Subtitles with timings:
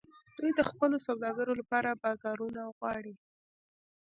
[0.37, 3.13] دوی د خپلو سوداګرو لپاره بازارونه غواړي